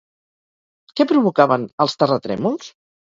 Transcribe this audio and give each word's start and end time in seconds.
Què 1.01 1.07
provocaven 1.13 1.67
els 1.85 1.97
terratrèmols? 2.05 2.73